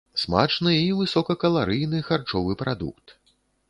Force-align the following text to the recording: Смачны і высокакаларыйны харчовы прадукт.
Смачны 0.21 0.73
і 0.77 0.87
высокакаларыйны 1.03 2.03
харчовы 2.11 2.61
прадукт. 2.67 3.21